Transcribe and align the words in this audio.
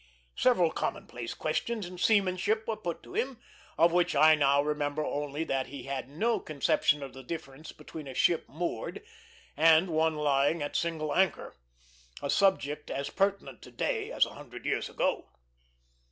Several 0.35 0.71
commonplace 0.71 1.35
questions 1.35 1.85
in 1.85 1.99
seamanship 1.99 2.67
were 2.67 2.75
put 2.75 3.03
to 3.03 3.13
him, 3.13 3.39
of 3.77 3.91
which 3.91 4.15
I 4.15 4.33
now 4.33 4.59
remember 4.59 5.05
only 5.05 5.43
that 5.43 5.67
he 5.67 5.83
had 5.83 6.09
no 6.09 6.39
conception 6.39 7.03
of 7.03 7.13
the 7.13 7.21
difference 7.21 7.71
between 7.71 8.07
a 8.07 8.15
ship 8.15 8.49
moored, 8.49 9.03
and 9.55 9.91
one 9.91 10.15
lying 10.15 10.63
at 10.63 10.75
single 10.75 11.13
anchor 11.13 11.55
a 12.19 12.31
subject 12.31 12.89
as 12.89 13.11
pertinent 13.11 13.61
to 13.61 13.69
day 13.69 14.11
as 14.11 14.25
a 14.25 14.33
hundred 14.33 14.65
years 14.65 14.89
ago. 14.89 15.29